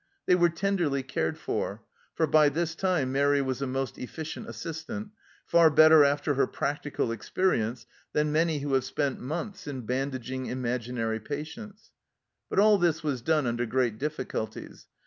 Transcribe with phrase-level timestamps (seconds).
[0.25, 1.83] They were tenderly cared for,
[2.15, 5.09] for by this time Mairi was a most efficient assistant,
[5.45, 11.19] far better after her practical experience than many who have spent months in bandaging imaginary
[11.19, 11.91] patients.
[12.49, 14.87] But all this was done under great difficulties.